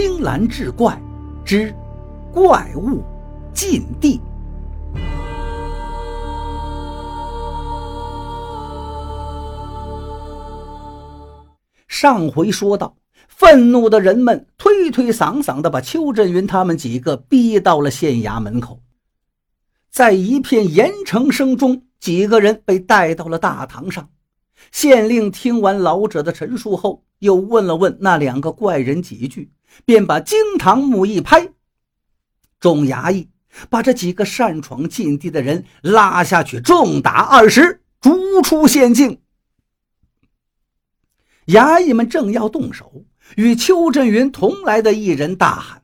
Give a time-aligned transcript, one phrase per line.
[0.00, 0.96] 青蓝志怪
[1.44, 1.74] 之
[2.32, 3.02] 怪物
[3.52, 4.20] 禁地。
[11.88, 12.94] 上回说到，
[13.26, 18.80] 愤怒的人们推推搡搡的把邱振云他们几个逼到了县衙门口，
[19.90, 24.08] 在一片严惩声中，几个人被带到了大堂上。
[24.70, 29.52] 县令听完老者的陈述后，又问了问那两个怪人几句，
[29.84, 31.48] 便把惊堂木一拍，
[32.60, 33.28] 众衙役
[33.70, 39.20] 把这几个擅闯禁地的人拉下去，重打二十，逐出县境。
[41.46, 43.04] 衙役们正要动手，
[43.36, 45.82] 与邱振云同来的一人大喊：“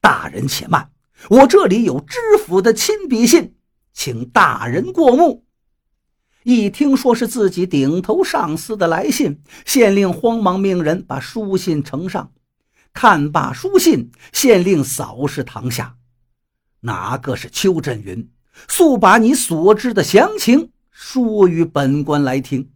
[0.00, 0.92] 大人且慢，
[1.28, 3.56] 我这里有知府的亲笔信，
[3.92, 5.44] 请大人过目。”
[6.42, 12.32] 一听说是自己顶头上司的来信，县令慌忙命人把书信呈上。
[12.92, 15.96] 看罢书信，县令扫视堂下，
[16.80, 18.28] 哪个是邱振云？
[18.68, 22.70] 速把你所知的详情说与本官来听。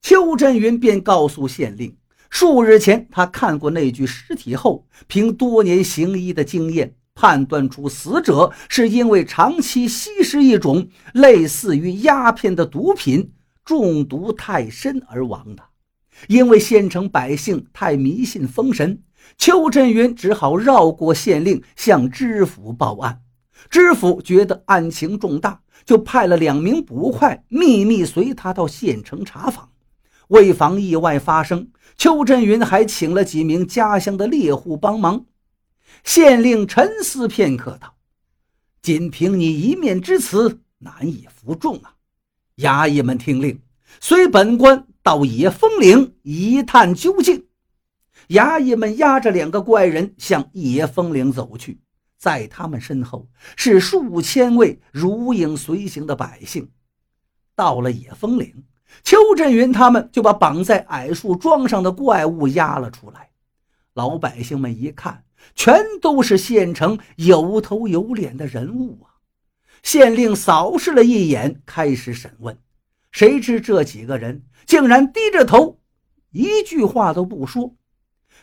[0.00, 1.96] 邱振云便告诉县令，
[2.30, 6.96] 数日前他看过那具尸体后，凭多年行医的经验。
[7.14, 13.32] 判断出死者是因为长期吸食一种类似于鸦片的毒品
[13.64, 15.62] 中毒太深而亡的。
[16.28, 19.02] 因为县城百姓太迷信封神，
[19.36, 23.20] 邱振云只好绕过县令，向知府报案。
[23.70, 29.70] 知府觉得案情重大，就派了两名捕快秘密随他到县城查访。
[30.28, 35.26] 为防意外发生，邱振云还请了几名家乡的猎户帮忙。
[36.04, 37.94] 县令沉思片刻道
[38.82, 41.94] ：“仅凭你一面之词，难以服众啊！”
[42.58, 43.60] 衙役们听令，
[44.00, 47.46] 随本官到野风岭一探究竟。
[48.28, 51.80] 衙役们押着两个怪人向野风岭走去，
[52.18, 56.70] 在他们身后是数千位如影随形的百姓。
[57.54, 58.64] 到了野风岭，
[59.02, 63.30] 邱振云他们就把绑在矮树桩上的怪物押了出来。
[63.94, 65.24] 老百姓们一看。
[65.54, 69.20] 全都是县城有头有脸的人物啊！
[69.82, 72.56] 县令扫视了一眼，开始审问。
[73.10, 75.80] 谁知这几个人竟然低着头，
[76.30, 77.76] 一句话都不说。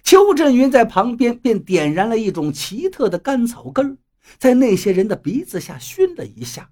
[0.04, 3.98] 邱振云在旁边便点燃了一种奇特的干草根
[4.38, 6.70] 在那些人的鼻子下熏了一下，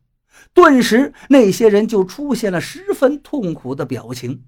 [0.54, 4.44] 顿时那些人就出现了十分痛苦的表情。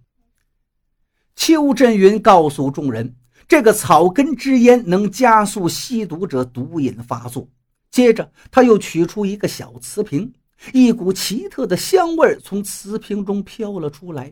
[1.36, 3.16] 邱振云告诉众人。
[3.50, 7.50] 这个草根之烟能加速吸毒者毒瘾发作。
[7.90, 10.32] 接着，他又取出一个小瓷瓶，
[10.72, 14.32] 一股奇特的香味从瓷瓶中飘了出来，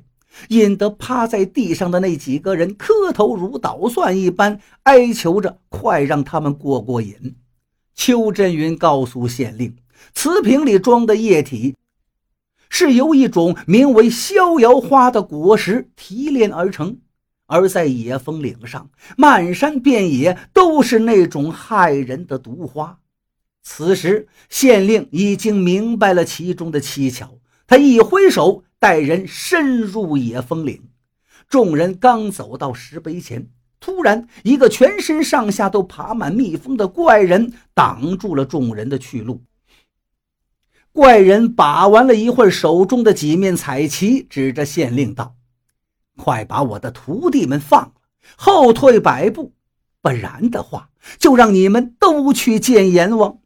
[0.50, 7.36] 引得趴在地上的那几个人磕头如捣蒜一般，哀求着快让他们过过瘾。
[7.96, 9.76] 邱振云告诉县令，
[10.14, 11.76] 瓷瓶里装的液体
[12.70, 17.00] 是由一种名为逍遥花的果实提炼而成。
[17.48, 23.00] 而在野峰岭上，漫山遍野都是那种害人的毒花。
[23.64, 30.84] 此时，县令已经明白了其中的蹊跷，他一挥手，带人深入野峰岭。
[31.50, 39.44] 众人刚走到石碑前，突然，一个全身上下都爬满蜜蜂的怪人挡住了众人的去路。
[40.92, 45.37] 怪人把玩了一会儿手中的几面彩旗，指着县令道。
[46.18, 47.92] 快把我的徒弟们放了，
[48.36, 49.54] 后退百步，
[50.02, 53.38] 不然的话，就让你们都去见阎王。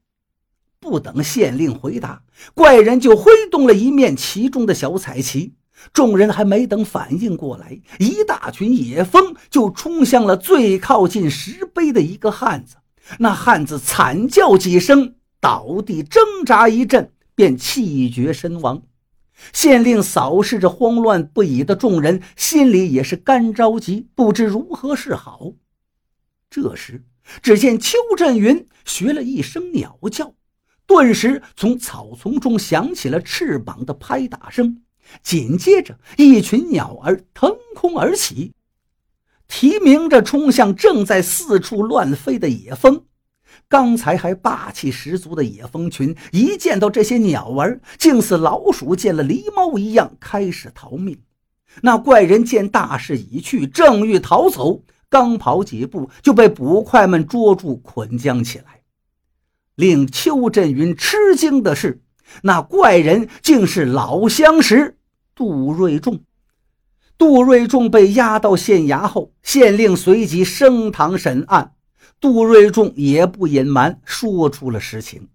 [0.79, 2.23] 不等县令回答，
[2.55, 5.53] 怪人就挥动了一面旗中的小彩旗。
[5.93, 12.75] 众人还没等反应过来，一大群野蜂就冲向了最靠近石碑的一个汉子。
[13.17, 18.83] 那汉子惨叫几声，倒地挣扎一阵，便气绝身亡。
[19.53, 25.53] 县令扫视着慌乱不已的众人，心里也是干着急，不知如何是好。
[26.49, 27.03] 这时，
[27.41, 30.33] 只见邱振云学了一声鸟叫，
[30.85, 34.81] 顿时从草丛中响起了翅膀的拍打声，
[35.23, 38.53] 紧接着，一群鸟儿腾空而起，
[39.47, 43.05] 啼鸣着冲向正在四处乱飞的野蜂。
[43.71, 51.17] 刚才还霸气十足的野蜂群，一见到这些鸟儿，竟似老鼠见了狸猫一样，开始逃命。
[51.81, 58.81] 那怪人见大势已去，正欲逃走，刚跑几步，就被捕快们捉住，捆将起来。
[59.75, 62.01] 令邱振云吃惊的是，
[62.43, 64.97] 那怪人竟是老相识
[65.33, 66.19] 杜瑞仲。
[67.17, 71.71] 杜瑞仲被押到县衙后，县令随即升堂审案。
[72.21, 75.27] 杜瑞仲也不隐瞒，说出了实情。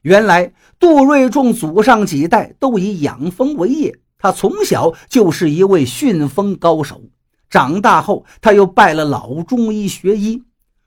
[0.00, 7.02] 原来，杜瑞仲祖上几代都以养蜂为业，他从小就是一位驯蜂高手。
[7.50, 10.42] 长大后，他又拜了老中医学医。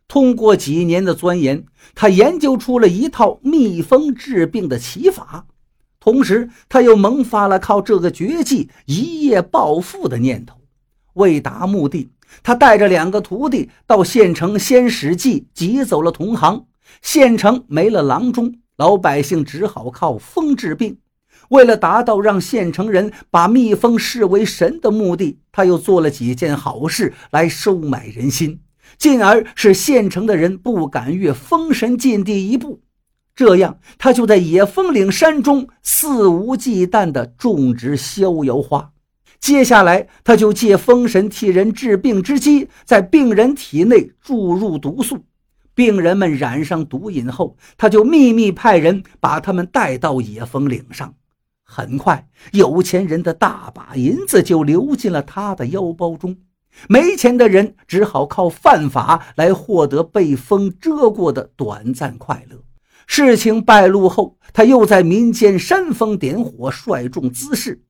[0.07, 5.45] 通过几年的钻研，他研究出了一套蜜蜂治病的奇法。
[5.99, 10.57] 同时，他又萌发了靠这个绝技一夜暴富的念头。
[11.13, 12.09] 为达目的，
[12.41, 16.65] 他带着两个徒弟到县城先使计，挤走了同行。
[17.01, 20.97] 县城没了郎中，老百姓只好靠蜂治病。
[21.49, 28.61] 为了达到让县城人把蜜蜂视为神的目的，他又做了几件好事来收买人心。
[28.97, 32.81] 进而使县城的人不敢越封神禁地一步，
[33.35, 38.92] 这样他就在野蜂岭山中肆无忌惮地种植逍遥花。
[39.43, 45.25] 接下来，他就借封神替人治病之机，在病人体内注入毒素。
[45.75, 51.13] 病人们染上毒瘾后，他就秘密派人把他们带到野风岭上。
[51.65, 56.37] 很快，有钱人的大把银子就流进了他的腰包中。
[56.87, 62.63] 没钱的人只好靠犯法来获得被风遮过的短暂快乐。
[63.07, 67.81] 事情败露后，他又在民间煽风点火，率众滋事。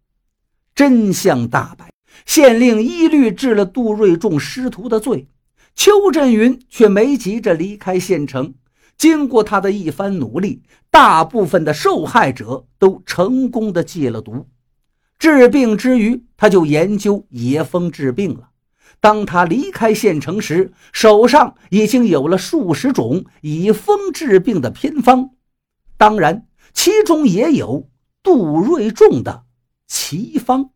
[0.75, 1.92] 真相大白，
[2.25, 5.28] 县令一律治了杜瑞仲师徒的罪。
[5.75, 8.54] 邱振云却没急着离开县城。
[8.96, 10.62] 经过他的一番努力，
[10.92, 14.48] 大部分的受害者都成功的戒了毒。
[15.18, 18.50] 治病之余，他就研究野蜂治病了。
[19.00, 25.31] 当他离开县城时，手上已经有了数十种以蜂治病的偏方，
[25.98, 27.90] 当然，其中也有
[28.22, 29.44] 杜瑞仲的
[29.94, 30.73] 奇方。